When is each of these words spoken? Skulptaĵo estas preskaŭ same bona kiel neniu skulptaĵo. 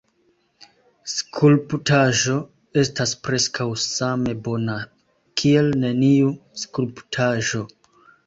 Skulptaĵo 1.15 2.37
estas 2.83 3.13
preskaŭ 3.27 3.67
same 3.83 4.33
bona 4.49 4.79
kiel 5.41 5.71
neniu 5.83 6.33
skulptaĵo. 6.65 7.63